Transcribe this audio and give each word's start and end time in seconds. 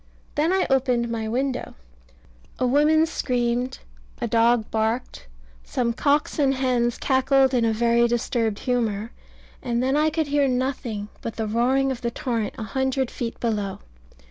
Then 0.33 0.51
I 0.51 0.65
opened 0.67 1.09
my 1.09 1.27
window 1.27 1.75
a 2.57 2.65
woman 2.65 3.05
screamed, 3.05 3.77
a 4.19 4.27
dog 4.27 4.71
barked, 4.71 5.27
some 5.63 5.93
cocks 5.93 6.39
and 6.39 6.55
hens 6.55 6.97
cackled 6.97 7.53
in 7.53 7.65
a 7.65 7.71
very 7.71 8.07
disturbed 8.07 8.57
humour, 8.57 9.11
and 9.61 9.83
then 9.83 9.95
I 9.95 10.09
could 10.09 10.25
hear 10.25 10.47
nothing 10.47 11.09
but 11.21 11.35
the 11.35 11.45
roaring 11.45 11.91
of 11.91 12.01
the 12.01 12.09
torrent 12.09 12.55
a 12.57 12.63
hundred 12.63 13.11
feet 13.11 13.39
below. 13.39 13.77